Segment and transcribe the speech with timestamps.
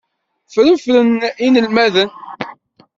[0.51, 1.11] Ffṛefṛen
[1.45, 2.09] inelmaden.